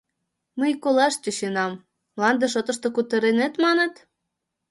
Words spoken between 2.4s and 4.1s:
шотышто кутырынет маныт?